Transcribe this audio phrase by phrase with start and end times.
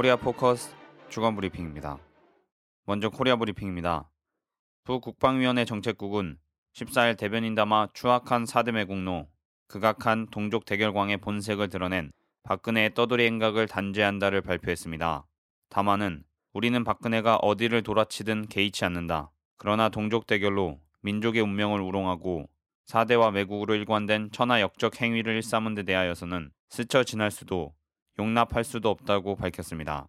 [0.00, 0.74] 코리아 포커스
[1.10, 1.98] 주간 브리핑입니다.
[2.86, 4.10] 먼저 코리아 브리핑입니다.
[4.84, 6.38] 북 국방위원회 정책국은
[6.72, 9.28] 14일 대변인 담화 추악한 사대매국노,
[9.68, 12.12] 극악한 동족 대결광의 본색을 드러낸
[12.44, 15.26] 박근혜의 떠돌이 행각을 단죄한다를 발표했습니다.
[15.68, 19.30] 담화는 우리는 박근혜가 어디를 돌아치든 개의치 않는다.
[19.58, 22.48] 그러나 동족 대결로 민족의 운명을 우롱하고
[22.86, 27.74] 사대와 매국으로 일관된 천하 역적 행위를 일삼은 데 대하여서는 스쳐 지날 수도
[28.20, 30.06] 용납할 수도 없다고 밝혔습니다.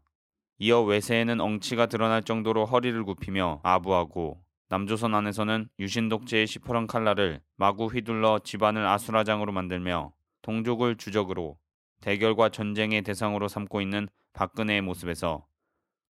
[0.59, 7.85] 이어 외세에는 엉치가 드러날 정도로 허리를 굽히며 아부하고 남조선 안에서는 유신 독재의 시퍼런 칼날을 마구
[7.85, 10.11] 휘둘러 집안을 아수라장으로 만들며
[10.41, 11.57] 동족을 주적으로
[12.01, 15.45] 대결과 전쟁의 대상으로 삼고 있는 박근혜의 모습에서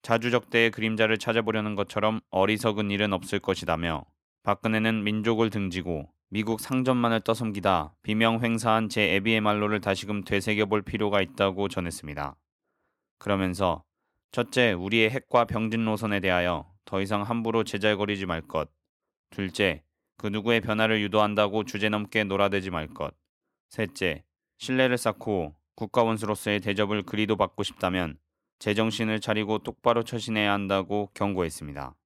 [0.00, 4.06] 자주적대의 그림자를 찾아보려는 것처럼 어리석은 일은 없을 것이다며
[4.42, 11.66] 박근혜는 민족을 등지고 미국 상전만을 떠섬기다 비명 횡사한 제 애비의 말로를 다시금 되새겨볼 필요가 있다고
[11.66, 12.36] 전했습니다.
[13.18, 13.82] 그러면서
[14.30, 18.70] 첫째, 우리의 핵과 병진 노선에 대하여 더 이상 함부로 제잘거리지 말 것.
[19.30, 19.82] 둘째,
[20.18, 23.12] 그 누구의 변화를 유도한다고 주제넘게 놀아대지 말 것.
[23.68, 24.22] 셋째,
[24.58, 28.18] 신뢰를 쌓고 국가 원수로서의 대접을 그리도 받고 싶다면
[28.60, 31.96] 제정신을 차리고 똑바로 처신해야 한다고 경고했습니다.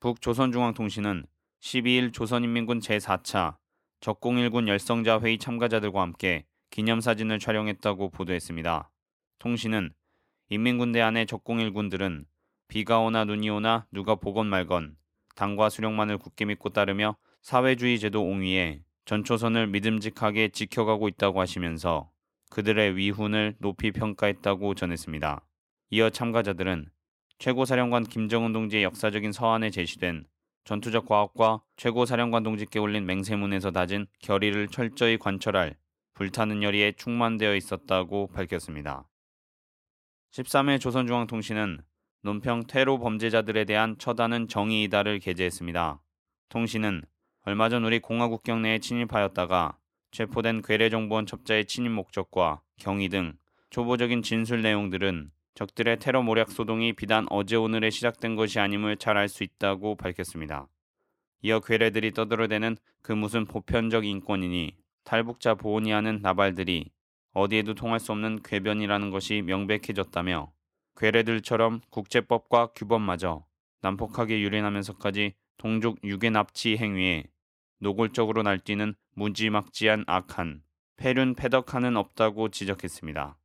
[0.00, 1.24] 북조선중앙통신은
[1.62, 3.56] 12일 조선인민군 제4차
[4.00, 8.90] 적공일군 열성자 회의 참가자들과 함께 기념사진을 촬영했다고 보도했습니다.
[9.38, 9.92] 통신은
[10.48, 12.24] 인민군대 안의 적공일군들은
[12.66, 14.96] 비가 오나 눈이 오나 누가 보건 말건
[15.36, 22.10] 당과 수령만을 굳게 믿고 따르며 사회주의 제도 옹위에 전초선을 믿음직하게 지켜가고 있다고 하시면서
[22.50, 25.46] 그들의 위훈을 높이 평가했다고 전했습니다.
[25.90, 26.90] 이어 참가자들은
[27.38, 30.26] 최고사령관 김정은 동지의 역사적인 서한에 제시된
[30.64, 35.76] 전투적 과학과 최고사령관 동지께 올린 맹세문에서 다진 결의를 철저히 관철할
[36.14, 39.08] 불타는 열의에 충만되어 있었다고 밝혔습니다.
[40.32, 41.80] 13일 조선중앙통신은
[42.22, 46.00] 논평 테러 범죄자들에 대한 처단은 정의이다를 게재했습니다.
[46.48, 47.02] 통신은
[47.44, 49.76] 얼마 전 우리 공화국 경내에 침입하였다가
[50.12, 53.36] 체포된 괴뢰정보원 첩자의 침입 목적과 경위 등
[53.70, 59.28] 초보적인 진술 내용들은 적들의 테러 모략 소동이 비단 어제 오늘에 시작된 것이 아님을 잘 알
[59.28, 60.68] 수 있다고 밝혔습니다.
[61.42, 66.90] 이어 괴뢰들이 떠들어대는 그 무슨 보편적 인권이니 탈북자 보호니 하는 나발들이
[67.34, 70.52] 어디에도 통할 수 없는 궤변이라는 것이 명백해졌다며
[70.96, 73.44] 괴뢰들처럼 국제법과 규범마저
[73.80, 77.24] 난폭하게 유린하면서까지 동족 유괴 납치 행위에
[77.78, 80.62] 노골적으로 날뛰는 무지막지한 악한
[80.96, 83.36] 폐륜 패덕하는 없다고 지적했습니다.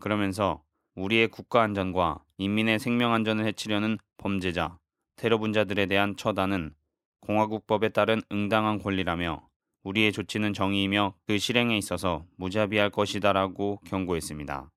[0.00, 0.62] 그러면서
[0.94, 4.78] 우리의 국가 안전과 인민의 생명 안전을 해치려는 범죄자,
[5.16, 6.74] 테러 분자들에 대한 처단은
[7.20, 9.48] 공화국법에 따른 응당한 권리라며
[9.84, 14.70] 우리의 조치는 정의이며 그 실행에 있어서 무자비할 것이다라고 경고했습니다.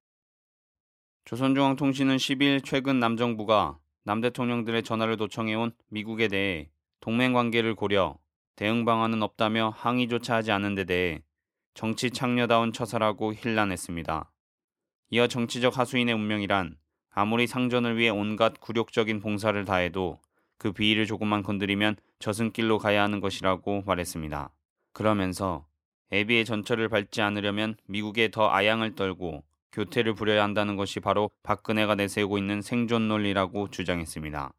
[1.26, 6.70] 조선중앙통신은 10일 최근 남정부가 남 대통령들의 전화를 도청해온 미국에 대해
[7.02, 8.18] 동맹 관계를 고려
[8.56, 11.24] 대응 방안은 없다며 항의조차 하지 않은 데 대해
[11.74, 14.32] 정치 창녀다운 처사라고 힐난했습니다.
[15.16, 16.76] 이어 정치적 하수인의 운명이란
[17.10, 20.20] 아무리 상전을 위해 온갖 굴욕적인 봉사를 다해도
[20.58, 24.50] 그 비위를 조금만 건드리면 저승길로 가야 하는 것이라고 말했습니다.
[24.92, 25.66] 그러면서
[26.12, 32.38] 애비의 전철을 밟지 않으려면 미국에 더 아양을 떨고 교태를 부려야 한다는 것이 바로 박근혜가 내세우고
[32.38, 34.52] 있는 생존 논리라고 주장했습니다.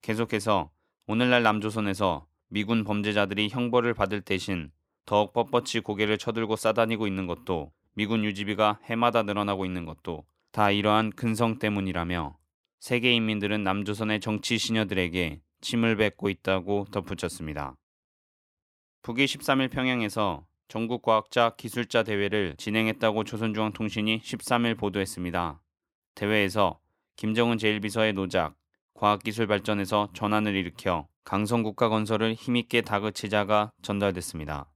[0.00, 0.70] 계속해서
[1.08, 4.70] 오늘날 남조선에서 미군 범죄자들이 형벌을 받을 대신
[5.04, 11.10] 더욱 뻣뻣이 고개를 쳐들고 싸다니고 있는 것도 미군 유지비가 해마다 늘어나고 있는 것도 다 이러한
[11.10, 12.34] 근성 때문이라며
[12.78, 17.76] 세계 인민들은 남조선의 정치 시녀들에게 침을 뱉고 있다고 덧붙였습니다.
[19.02, 25.60] 북이 13일 평양에서 전국 과학자 기술자 대회를 진행했다고 조선중앙통신이 13일 보도했습니다.
[26.14, 26.80] 대회에서
[27.16, 28.56] 김정은 제1비서의 노작,
[28.94, 34.70] 과학기술 발전에서 전환을 일으켜 강성국가 건설을 힘있게 다그치자가 전달됐습니다.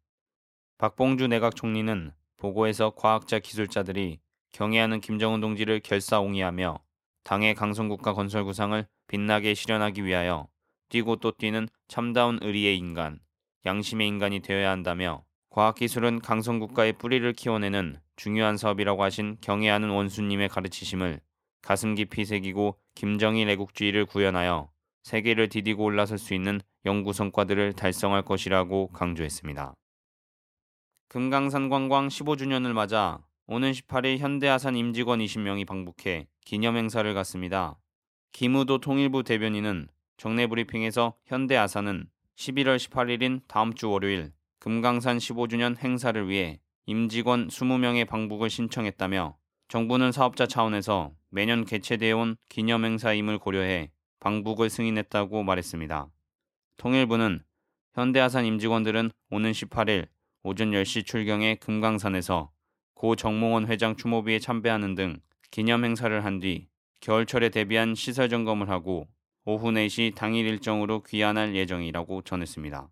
[0.76, 2.12] 박봉주 내각 총리는
[2.44, 4.18] 보고에서 과학자 기술자들이
[4.52, 6.78] 경애하는 김정은 동지를 결사옹이하며
[7.24, 10.48] 당의 강성국가 건설 구상을 빛나게 실현하기 위하여
[10.90, 13.18] 뛰고 또 뛰는 참다운 의리의 인간,
[13.64, 21.20] 양심의 인간이 되어야 한다며 과학기술은 강성국가의 뿌리를 키워내는 중요한 사업이라고 하신 경애하는 원수님의 가르치심을
[21.62, 24.68] 가슴 깊이 새기고 김정일 애국주의를 구현하여
[25.04, 29.74] 세계를 디디고 올라설 수 있는 연구 성과들을 달성할 것이라고 강조했습니다.
[31.08, 37.76] 금강산 관광 15주년을 맞아 오는 18일 현대아산 임직원 20명이 방북해 기념행사를 갖습니다.
[38.32, 46.58] 김우도 통일부 대변인은 정례 브리핑에서 현대아산은 11월 18일인 다음 주 월요일 금강산 15주년 행사를 위해
[46.86, 49.36] 임직원 20명의 방북을 신청했다며
[49.68, 53.90] 정부는 사업자 차원에서 매년 개최되어 온 기념행사임을 고려해
[54.20, 56.08] 방북을 승인했다고 말했습니다.
[56.76, 57.42] 통일부는
[57.94, 60.08] 현대아산 임직원들은 오는 18일
[60.46, 62.52] 오전 10시 출경에 금강산에서
[62.92, 65.18] 고 정몽원 회장 추모비에 참배하는 등
[65.50, 66.68] 기념 행사를 한 뒤
[67.00, 69.08] 겨울철에 대비한 시설 점검을 하고
[69.46, 72.90] 오후 4시 당일 일정으로 귀환할 예정이라고 전했습니다.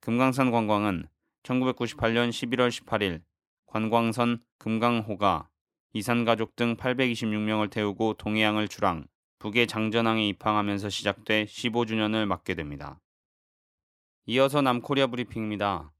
[0.00, 1.06] 금강산 관광은
[1.42, 3.22] 1998년 11월 18일
[3.66, 5.48] 관광선 금강호가
[5.92, 9.06] 이산가족 등 826명을 태우고 동해항을 출항,
[9.38, 13.00] 북의 장전항에 입항하면서 시작돼 15주년을 맞게 됩니다.
[14.26, 15.92] 이어서 남코리아 브리핑입니다.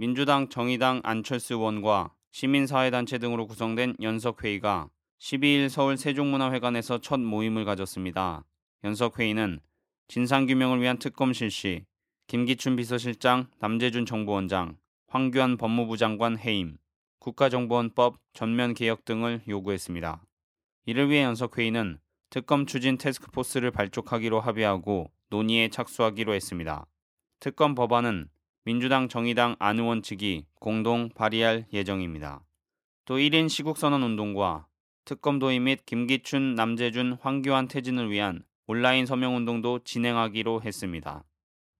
[0.00, 8.44] 민주당, 정의당, 안철수 의원과 시민사회단체 등으로 구성된 연석회의가 12일 서울 세종문화회관에서 첫 모임을 가졌습니다.
[8.84, 9.58] 연석회의는
[10.06, 11.84] 진상규명을 위한 특검 실시,
[12.28, 14.76] 김기춘 비서실장, 남재준 정보원장,
[15.08, 16.76] 황교안 법무부 장관 해임,
[17.18, 20.24] 국가정보원법 전면 개혁 등을 요구했습니다.
[20.86, 21.98] 이를 위해 연석회의는
[22.30, 26.86] 특검 추진 테스크포스를 발족하기로 합의하고 논의에 착수하기로 했습니다.
[27.40, 28.28] 특검 법안은
[28.68, 32.44] 민주당, 정의당, 안 의원 측이 공동 발의할 예정입니다.
[33.06, 34.66] 또 1인 시국선언 운동과
[35.06, 41.24] 특검 도입 및 김기춘, 남재준, 황교안 퇴진을 위한 온라인 서명 운동도 진행하기로 했습니다.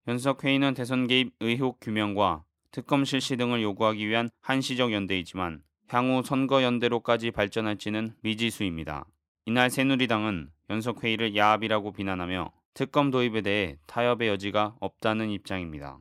[0.07, 7.29] 연석회의는 대선 개입 의혹 규명과 특검 실시 등을 요구하기 위한 한시적 연대이지만 향후 선거 연대로까지
[7.29, 9.05] 발전할지는 미지수입니다.
[9.45, 15.99] 이날 새누리당은 연석회의를 야합이라고 비난하며 특검 도입에 대해 타협의 여지가 없다는 입장입니다.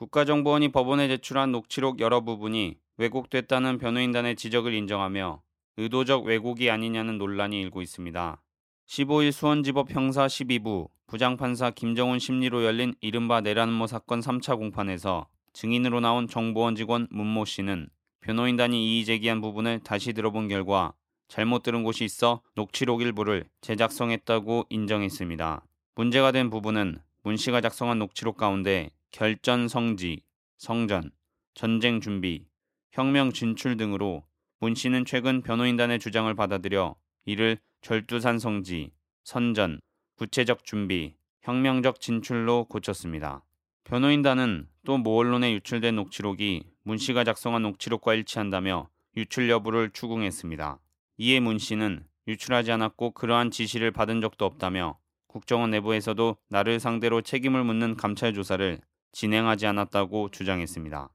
[0.00, 5.42] 국가정보원이 법원에 제출한 녹취록 여러 부분이 왜곡됐다는 변호인단의 지적을 인정하며
[5.76, 8.40] 의도적 왜곡이 아니냐는 논란이 일고 있습니다.
[8.86, 16.26] 15일 수원지법 형사 12부 부장판사 김정훈 심리로 열린 이른바 내란음모 사건 3차 공판에서 증인으로 나온
[16.26, 17.90] 정보원 직원 문모 씨는
[18.22, 20.94] 변호인단이 이의 제기한 부분을 다시 들어본 결과
[21.28, 25.62] 잘못 들은 곳이 있어 녹취록 일부를 재작성했다고 인정했습니다.
[25.94, 30.22] 문제가 된 부분은 문 씨가 작성한 녹취록 가운데 결전 성지,
[30.56, 31.10] 성전,
[31.54, 32.46] 전쟁 준비,
[32.92, 34.24] 혁명 진출 등으로
[34.60, 38.92] 문 씨는 최근 변호인단의 주장을 받아들여 이를 절두산 성지,
[39.24, 39.80] 선전,
[40.16, 43.42] 구체적 준비, 혁명적 진출로 고쳤습니다.
[43.84, 50.78] 변호인단은 또모 언론에 유출된 녹취록이 문 씨가 작성한 녹취록과 일치한다며 유출 여부를 추궁했습니다.
[51.18, 57.64] 이에 문 씨는 유출하지 않았고 그러한 지시를 받은 적도 없다며 국정원 내부에서도 나를 상대로 책임을
[57.64, 58.78] 묻는 감찰 조사를
[59.12, 61.08] 진행하지 않았다고 주장했습니다.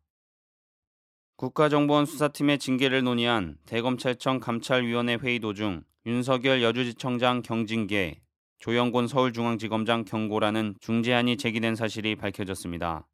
[1.37, 8.21] 국가정보원 수사팀의 징계를 논의한 대검찰청 감찰위원회 회의 도중 윤석열 여주지청장 경징계,
[8.59, 13.07] 조영곤 서울중앙지검장 경고라는 중재안이 제기된 사실이 밝혀졌습니다.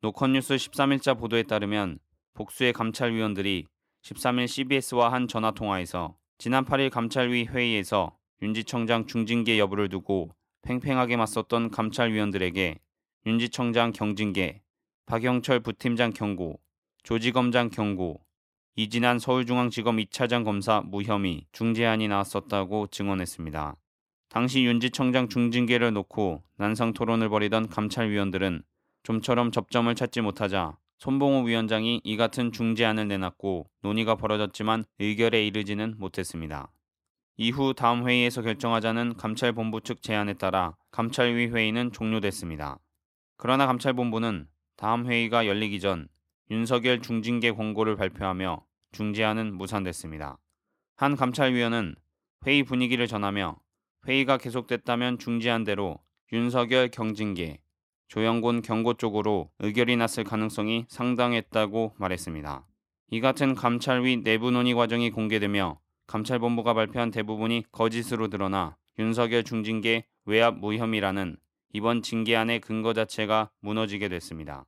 [0.00, 1.98] 노컷뉴스 13일자 보도에 따르면
[2.34, 3.66] 복수의 감찰위원들이
[4.02, 10.30] 13일 CBS와 한 전화통화에서 지난 8일 감찰위 회의에서 윤지청장 중징계 여부를 두고
[10.62, 12.80] 팽팽하게 맞섰던 감찰위원들에게
[13.24, 14.62] 윤지청장 경징계,
[15.06, 16.58] 박영철 부팀장 경고,
[17.04, 18.20] 조지검장 경고,
[18.74, 23.76] 이진한 서울중앙지검 2차장 검사 무혐의 중재안이 나왔었다고 증언했습니다.
[24.28, 28.64] 당시 윤지청장 중징계를 놓고 난상 토론을 벌이던 감찰위원들은
[29.04, 36.72] 좀처럼 접점을 찾지 못하자 손봉호 위원장이 이 같은 중재안을 내놨고 논의가 벌어졌지만 의결에 이르지는 못했습니다.
[37.36, 42.80] 이후 다음 회의에서 결정하자는 감찰본부 측 제안에 따라 감찰위 회의는 종료됐습니다.
[43.44, 44.46] 그러나 감찰본부는
[44.76, 46.06] 다음 회의가 열리기 전
[46.52, 50.38] 윤석열 중징계 권고를 발표하며 중재안은 무산됐습니다.
[50.94, 51.96] 한 감찰위원은
[52.46, 53.58] 회의 분위기를 전하며
[54.06, 55.98] 회의가 계속됐다면 중재안대로
[56.32, 57.58] 윤석열 경징계,
[58.06, 62.64] 조영곤 경고 쪽으로 의결이 났을 가능성이 상당했다고 말했습니다.
[63.10, 70.58] 이 같은 감찰위 내부 논의 과정이 공개되며 감찰본부가 발표한 대부분이 거짓으로 드러나 윤석열 중징계 외압
[70.58, 71.38] 무혐의라는
[71.72, 74.66] 이번 징계안의 근거 자체가 무너지게 됐습니다.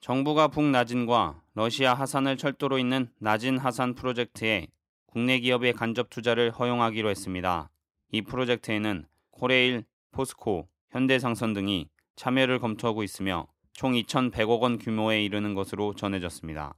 [0.00, 4.68] 정부가 북나진과 러시아 하산을 철도로 잇는 나진 하산 프로젝트에
[5.06, 7.70] 국내 기업의 간접 투자를 허용하기로 했습니다.
[8.12, 15.94] 이 프로젝트에는 코레일, 포스코, 현대상선 등이 참여를 검토하고 있으며 총 2,100억 원 규모에 이르는 것으로
[15.94, 16.74] 전해졌습니다.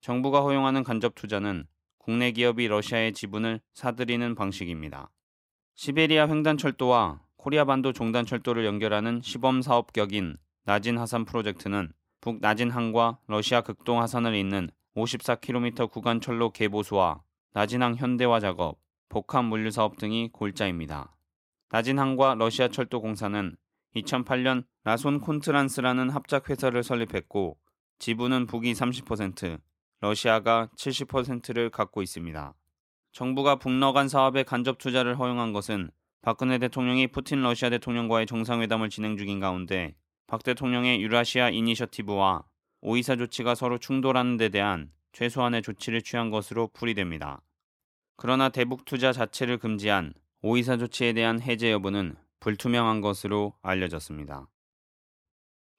[0.00, 1.66] 정부가 허용하는 간접 투자는
[1.98, 5.10] 국내 기업이 러시아의 지분을 사들이는 방식입니다.
[5.76, 13.62] 시베리아 횡단철도와 코리아 반도 종단 철도를 연결하는 시범 사업격인 나진 하산 프로젝트는 북 나진항과 러시아
[13.62, 17.20] 극동 하산을 잇는 54km 구간 철로 개보수와
[17.52, 21.16] 나진항 현대화 작업, 복합 물류 사업 등이 골자입니다.
[21.70, 23.56] 나진항과 러시아 철도 공사는
[23.96, 27.58] 2008년 라손 콘트란스라는 합작 회사를 설립했고
[27.98, 29.58] 지분은 북이 30%,
[30.00, 32.54] 러시아가 70%를 갖고 있습니다.
[33.10, 35.90] 정부가 북러 간 사업에 간접 투자를 허용한 것은
[36.22, 39.96] 박근혜 대통령이 푸틴 러시아 대통령과의 정상회담을 진행 중인 가운데
[40.28, 42.44] 박 대통령의 유라시아 이니셔티브와
[42.80, 47.42] 오이사 조치가 서로 충돌하는 데 대한 최소한의 조치를 취한 것으로 풀이됩니다.
[48.16, 54.48] 그러나 대북 투자 자체를 금지한 오이사 조치에 대한 해제 여부는 불투명한 것으로 알려졌습니다.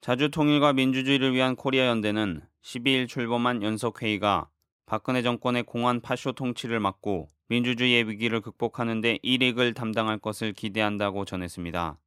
[0.02, 4.50] 자주 통일과 민주주의를 위한 코리아 연대는 12일 출범한 연석 회의가
[4.84, 11.98] 박근혜 정권의 공안 파쇼 통치를 막고 민주주의의 위기를 극복하는 데 일익을 담당할 것을 기대한다고 전했습니다.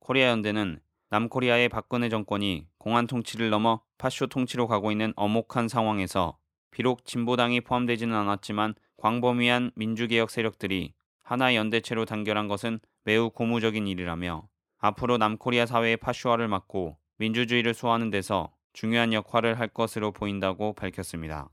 [0.00, 0.80] 코리아 연대는
[1.10, 6.38] 남코리아의 박근혜 정권이 공안 통치를 넘어 파쇼 통치로 가고 있는 엄혹한 상황에서
[6.70, 15.18] 비록 진보당이 포함되지는 않았지만 광범위한 민주개혁 세력들이 하나의 연대체로 단결한 것은 매우 고무적인 일이라며 앞으로
[15.18, 21.50] 남코리아 사회의 파쇼화를 막고 민주주의를 소화하는 데서 중요한 역할을 할 것으로 보인다고 밝혔습니다.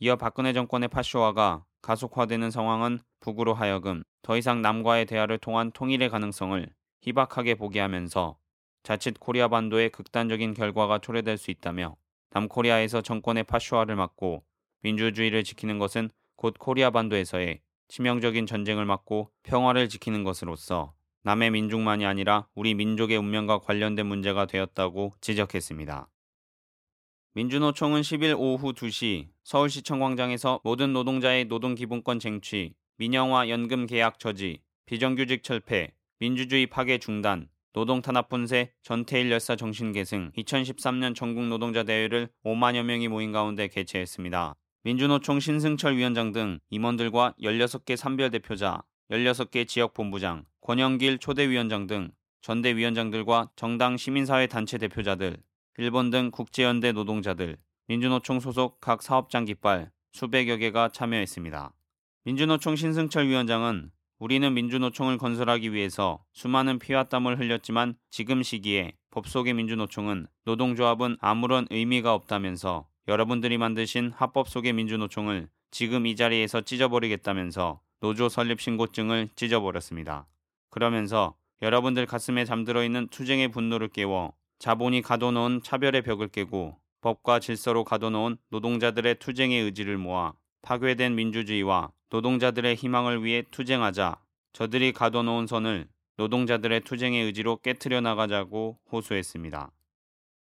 [0.00, 6.68] 이어 박근혜 정권의 파쇼화가 가속화되는 상황은 북으로 하여금 더 이상 남과의 대화를 통한 통일의 가능성을
[7.02, 8.36] 희박하게 보게 하면서
[8.82, 11.96] 자칫 코리아 반도의 극단적인 결과가 초래될 수 있다며
[12.30, 14.44] 남코리아에서 정권의 파쇼화를 막고
[14.82, 22.46] 민주주의를 지키는 것은 곧 코리아 반도에서의 치명적인 전쟁을 막고 평화를 지키는 것으로서 남의 민족만이 아니라
[22.54, 26.08] 우리 민족의 운명과 관련된 문제가 되었다고 지적했습니다.
[27.34, 35.42] 민주노총은 10일 오후 2시 서울시청 광장에서 모든 노동자의 노동기본권 쟁취, 민영화 연금 개악 저지, 비정규직
[35.42, 42.30] 철폐, 민주주의 파괴 중단, 노동 탄압 분쇄, 전태일 열사 정신 계승 2013년 전국 노동자 대회를
[42.44, 44.54] 5만여 명이 모인 가운데 개최했습니다.
[44.84, 53.50] 민주노총 신승철 위원장 등 임원들과 16개 산별 대표자, 16개 지역 본부장, 권영길 초대위원장 등 전대위원장들과
[53.54, 55.36] 정당 시민사회 단체 대표자들,
[55.80, 57.56] 일본 등 국제연대 노동자들,
[57.86, 61.72] 민주노총 소속 각 사업장 깃발 수백여 개가 참여했습니다.
[62.24, 69.54] 민주노총 신승철 위원장은 우리는 민주노총을 건설하기 위해서 수많은 피와 땀을 흘렸지만 지금 시기에 법 속의
[69.54, 78.28] 민주노총은 노동조합은 아무런 의미가 없다면서 여러분들이 만드신 합법 속의 민주노총을 지금 이 자리에서 찢어버리겠다면서 노조
[78.28, 80.26] 설립 신고증을 찢어버렸습니다.
[80.70, 87.84] 그러면서 여러분들 가슴에 잠들어 있는 투쟁의 분노를 깨워 자본이 가둬놓은 차별의 벽을 깨고 법과 질서로
[87.84, 94.16] 가둬놓은 노동자들의 투쟁의 의지를 모아 파괴된 민주주의와 노동자들의 희망을 위해 투쟁하자
[94.52, 99.70] 저들이 가둬놓은 선을 노동자들의 투쟁의 의지로 깨트려 나가자고 호소했습니다.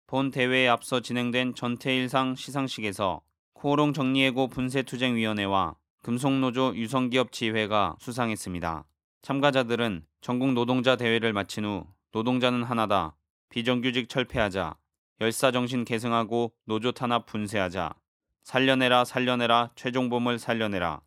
[0.07, 3.23] 본 대회에 앞서 진행된 전태일상 시상식에서
[3.55, 8.85] 코오롱 정리해고 분쇄투쟁위원회와 금속노조 유성기업 지회가 수상했습니다.
[9.23, 13.17] 참가자들은 전국 노동자 대회를 마친 후 노동자는 하나다,
[13.50, 14.76] 비정규직 철폐하자,
[15.21, 17.95] 열사정신 계승하고 노조 탄압 분쇄하자,
[18.43, 21.00] 살려내라 살려내라 최종범을 살려내라,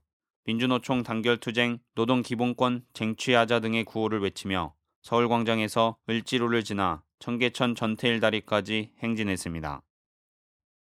[0.45, 9.81] 민주노총 단결투쟁 노동기본권 쟁취하자 등의 구호를 외치며 서울광장에서 을지로를 지나 청계천 전태일 다리까지 행진했습니다.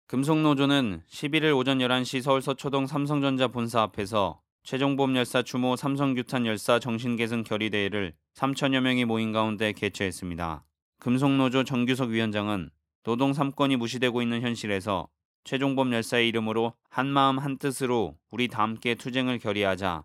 [0.07, 7.45] 금속노조는 11일 오전 11시 서울 서초동 삼성전자 본사 앞에서 최종범 열사 추모 삼성규탄 열사 정신계승
[7.45, 10.65] 결의대회를 3천여 명이 모인 가운데 개최했습니다.
[11.01, 12.69] 금속노조 정규석 위원장은
[13.05, 15.09] 노동 3권이 무시되고 있는 현실에서
[15.45, 20.05] 최종범 열사의 이름으로 한마음 한뜻으로 우리 다 함께 투쟁을 결의하자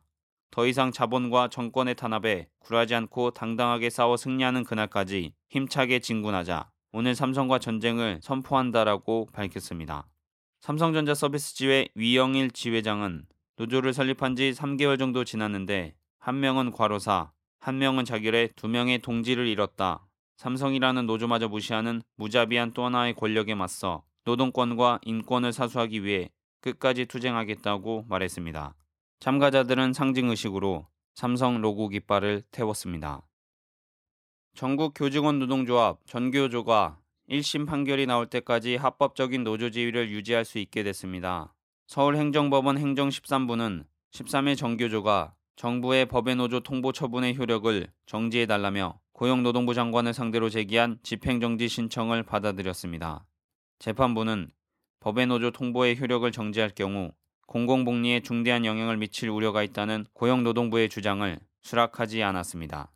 [0.52, 7.60] 더 이상 자본과 정권의 탄압에 굴하지 않고 당당하게 싸워 승리하는 그날까지 힘차게 진군하자 오늘 삼성과
[7.60, 10.08] 전쟁을 선포한다라고 밝혔습니다.
[10.62, 13.26] 삼성전자 서비스 지회 위영일 지회장은
[13.58, 19.46] 노조를 설립한 지 3개월 정도 지났는데 한 명은 과로사, 한 명은 자결해 두 명의 동지를
[19.48, 20.05] 잃었다.
[20.38, 26.30] 삼성이라는 노조마저 무시하는 무자비한 또 하나의 권력에 맞서 노동권과 인권을 사수하기 위해
[26.62, 28.76] 끝까지 투쟁하겠다고 말했습니다.
[29.20, 33.22] 참가자들은 상징의식으로 삼성 로고 깃발을 태웠습니다.
[34.56, 37.00] 전국 교직원 노동조합 전교조가
[37.30, 41.54] 1심 판결이 나올 때까지 합법적인 노조 지위를 유지할 수 있게 됐습니다.
[41.88, 50.50] 서울행정법원 행정 13부는 13일 전교조가 정부의 법의 노조 통보 처분의 효력을 정지해달라며 고용노동부 장관을 상대로
[50.50, 53.26] 제기한 집행정지 신청을 받아들였습니다.
[53.80, 54.52] 재판부는
[55.00, 57.14] 법의 노조 통보의 효력을 정지할 경우
[57.48, 62.92] 공공복리에 중대한 영향을 미칠 우려가 있다는 고용노동부의 주장을 수락하지 않았습니다.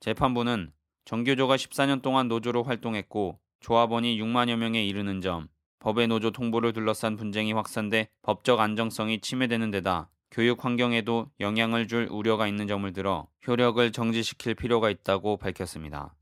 [0.00, 0.72] 재판부는
[1.06, 5.48] 정교조가 14년 동안 노조로 활동했고 조합원이 6만여 명에 이르는 점,
[5.78, 12.48] 법의 노조 통보를 둘러싼 분쟁이 확산돼 법적 안정성이 침해되는 데다 교육 환경에도 영향을 줄 우려가
[12.48, 16.14] 있는 점을 들어 효력을 정지시킬 필요가 있다고 밝혔습니다.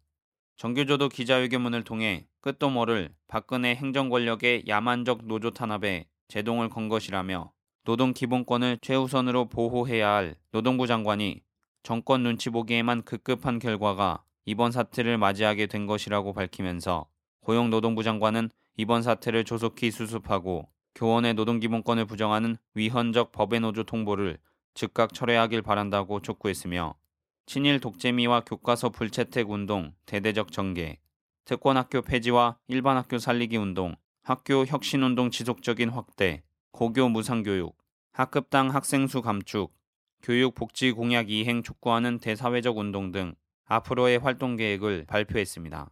[0.56, 7.52] 정교조도 기자회견문을 통해 끝도 모를 박근혜 행정 권력의 야만적 노조 탄압에 제동을 건 것이라며
[7.84, 11.40] 노동 기본권을 최우선으로 보호해야 할 노동부 장관이
[11.84, 17.06] 정권 눈치 보기에만 급급한 결과가 이번 사태를 맞이하게 된 것이라고 밝히면서
[17.42, 24.38] 고용노동부 장관은 이번 사태를 조속히 수습하고 교원의 노동기본권을 부정하는 위헌적 법의 노조 통보를
[24.74, 26.94] 즉각 철회하길 바란다고 촉구했으며
[27.46, 30.98] 친일 독재미와 교과서 불채택 운동 대대적 전개,
[31.44, 37.76] 특권학교 폐지와 일반학교 살리기 운동, 학교 혁신운동 지속적인 확대, 고교 무상교육,
[38.12, 39.74] 학급당 학생수 감축,
[40.22, 45.90] 교육복지 공약 이행 촉구하는 대사회적 운동 등 앞으로의 활동 계획을 발표했습니다.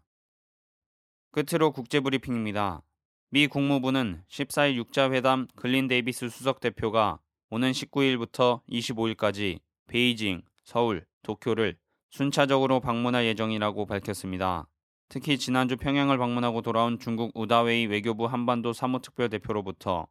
[1.30, 2.82] 끝으로 국제브리핑입니다.
[3.30, 7.18] 미 국무부는 14일 6자 회담 글린 데이비스 수석 대표가
[7.50, 11.76] 오는 19일부터 25일까지 베이징, 서울, 도쿄를
[12.08, 14.66] 순차적으로 방문할 예정이라고 밝혔습니다.
[15.11, 20.06] 특히 지난주 평양을 방문하고 돌아온 중국 우다웨이 외교부 한반도 사무특별대표로부터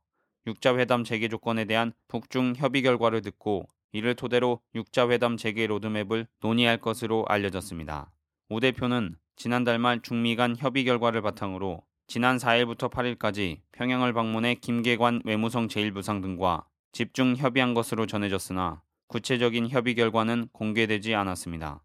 [0.45, 6.27] 6자 회담 재개 조건에 대한 북중 협의 결과를 듣고 이를 토대로 6자 회담 재개 로드맵을
[6.41, 8.11] 논의할 것으로 알려졌습니다.
[8.49, 15.21] 우 대표는 지난달 말 중미 간 협의 결과를 바탕으로 지난 4일부터 8일까지 평양을 방문해 김계관
[15.25, 21.83] 외무성 제1부상 등과 집중 협의한 것으로 전해졌으나 구체적인 협의 결과는 공개되지 않았습니다.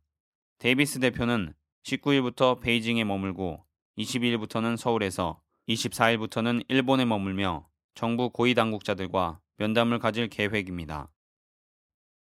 [0.59, 3.65] 데이비스 대표는 19일부터 베이징에 머물고
[3.99, 11.11] 22일부터는 서울에서 24일부터는 일본에 머물며 정부 고위 당국자들과 면담을 가질 계획입니다.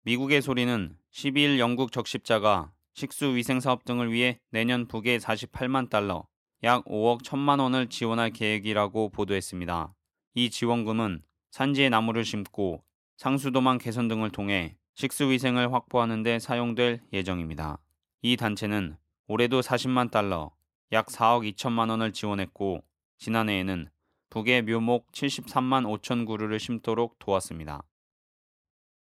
[0.03, 6.27] 미국의 소리는 12일 영국 적십자가 식수 위생 사업 등을 위해 내년 북에 48만 달러,
[6.65, 9.95] 약 5억 1천만 원을 지원할 계획이라고 보도했습니다.
[10.35, 12.83] 이 지원금은 산지에 나무를 심고
[13.17, 17.79] 상수도망 개선 등을 통해 식수위생을 확보하는 데 사용될 예정입니다.
[18.23, 18.97] 이 단체는
[19.29, 20.51] 올해도 40만 달러,
[20.91, 22.83] 약 4억 2천만 원을 지원했고
[23.19, 23.89] 지난해에는
[24.31, 27.85] 북의 묘목 73만 5천 그루를 심도록 도왔습니다.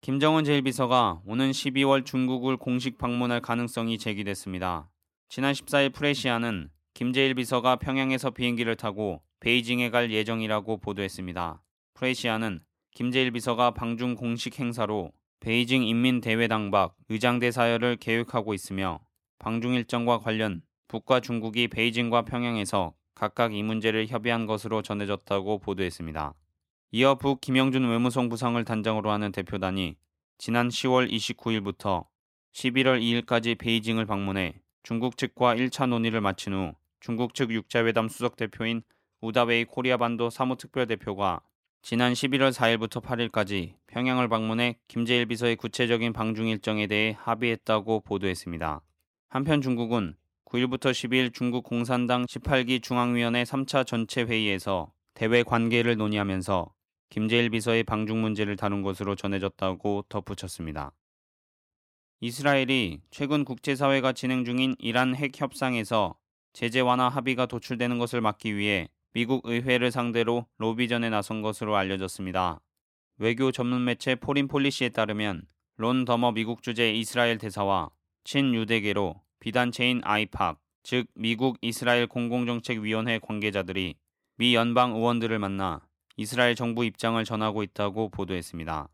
[0.01, 4.89] 김정은 제1비서가 오는 12월 중국을 공식 방문할 가능성이 제기됐습니다.
[5.29, 11.61] 지난 14일 프레시아는 김 제1비서가 평양에서 비행기를 타고 베이징에 갈 예정이라고 보도했습니다.
[11.93, 19.01] 프레시아는 김 제1비서가 방중 공식 행사로 베이징 인민대회당 밖 의장대 사열을 계획하고 있으며
[19.39, 26.33] 방중 일정과 관련 북과 중국이 베이징과 평양에서 각각 이 문제를 협의한 것으로 전해졌다고 보도했습니다.
[26.91, 29.97] 이어 북 김영준 외무성 부상을 단장으로 하는 대표단이
[30.37, 32.05] 지난 10월 29일부터
[32.53, 36.73] 11월 2일까지 베이징을 방문해 중국 측과 1차 논의를 마친 후
[37.05, 38.81] 중국 측 육자회담 수석 대표인
[39.21, 41.39] 우다웨이 코리아 반도 사무특별대표가
[41.83, 48.81] 지난 11월 4일부터 8일까지 평양을 방문해 김재일 비서의 구체적인 방중 일정에 대해 합의했다고 보도했습니다.
[49.29, 50.15] 한편 중국은
[50.45, 56.73] 9일부터 10일 중국 공산당 18기 중앙위원회 3차 전체 회의에서 대외 관계를 논의하면서
[57.11, 60.91] 김 제일 비서의 방중 문제를 다룬 것으로 전해졌다고 덧붙였습니다.
[62.21, 66.15] 이스라엘이 최근 국제사회가 진행 중인 이란 핵 협상에서
[66.55, 72.61] 제재 완화 합의가 도출되는 것을 막기 위해 미국 의회를 상대로 로비전에 나선 것으로 알려졌습니다.
[73.17, 75.41] 외교 전문 매체 포린 폴리시에 따르면
[75.75, 77.89] 론 더머 미국 주재 이스라엘 대사와
[78.23, 83.95] 친유대계 로비단체인 아이팍, 즉 미국 이스라엘 공공정책위원회 관계자들이
[84.37, 85.81] 미 연방 의원들을 만나
[86.15, 88.87] 이스라엘 정부 입장을 전하고 있다고 보도했습니다.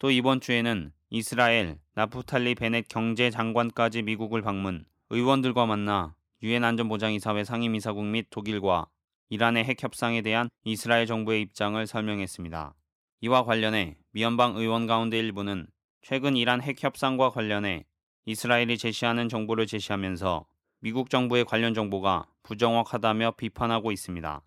[0.00, 6.16] 또 이번 주에는 이스라엘 나프탈리 베넷 경제장관까지 미국을 방문, 의원들과 만나
[6.46, 8.86] 유엔 안전보장이사회 상임이사국 및 독일과
[9.30, 12.72] 이란의 핵 협상에 대한 이스라엘 정부의 입장을 설명했습니다.
[13.22, 15.66] 이와 관련해 미연방 의원 가운데 일부는
[16.02, 17.84] 최근 이란 핵 협상과 관련해
[18.26, 20.46] 이스라엘이 제시하는 정보를 제시하면서
[20.78, 24.40] 미국 정부의 관련 정보가 부정확하다며 비판하고 있습니다.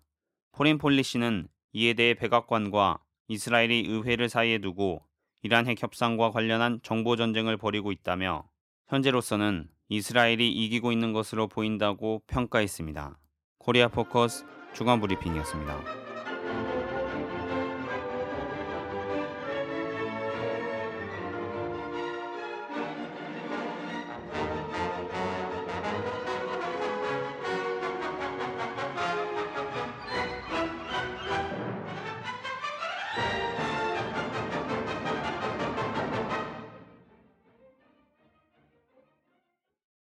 [0.52, 5.04] 포린 폴리시는 이에 대해 백악관과 이스라엘이 의회를 사이에 두고
[5.42, 8.48] 이란 핵 협상과 관련한 정보 전쟁을 벌이고 있다며
[8.88, 13.18] 현재로서는 이스라엘이 이기고 있는 것으로 보인다고 평가했습니다.
[13.58, 16.09] 코리아 포커스 주간 브리핑이었습니다.